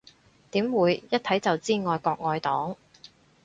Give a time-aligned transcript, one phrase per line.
[0.49, 2.75] 點會，一睇就知愛國愛黨